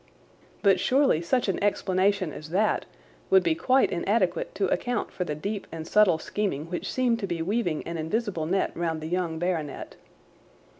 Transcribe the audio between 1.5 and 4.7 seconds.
explanation as that would be quite inadequate to